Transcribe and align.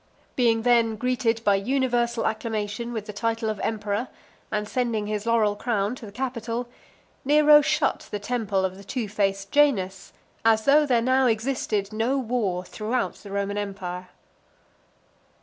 Being 0.35 0.63
then 0.63 0.95
greeted 0.95 1.43
by 1.43 1.53
universal 1.57 2.25
acclamation 2.25 2.91
with 2.91 3.05
the 3.05 3.13
title 3.13 3.51
of 3.51 3.59
Emperor, 3.59 4.07
and 4.51 4.67
sending 4.67 5.05
his 5.05 5.27
laurel 5.27 5.55
crown 5.55 5.93
to 5.97 6.07
the 6.07 6.11
Capitol, 6.11 6.67
Nero 7.23 7.61
shut 7.61 8.07
the 8.09 8.17
temple 8.17 8.65
of 8.65 8.77
the 8.77 8.83
two 8.83 9.07
faced 9.07 9.51
Janus, 9.51 10.11
as 10.43 10.65
though 10.65 10.87
there 10.87 11.03
now 11.03 11.27
existed 11.27 11.93
no 11.93 12.17
war 12.17 12.65
throughout 12.65 13.13
the 13.17 13.29
Roman 13.29 13.59
empire. 13.59 14.09